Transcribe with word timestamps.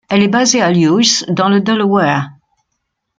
Elle 0.09 0.23
est 0.23 0.27
basée 0.29 0.63
à 0.63 0.71
Lewes 0.71 1.23
dans 1.29 1.47
le 1.47 1.61
Delaware. 1.61 2.31